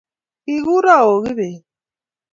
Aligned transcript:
kigureo 0.43 1.13
kIbet 1.25 1.61